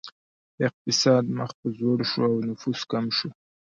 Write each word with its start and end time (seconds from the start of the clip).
اقتصاد 0.67 1.25
مخ 1.37 1.51
په 1.59 1.67
ځوړ 1.77 1.99
شو 2.11 2.21
او 2.29 2.35
نفوس 2.47 2.79
کم 2.91 3.05
شو. 3.17 3.29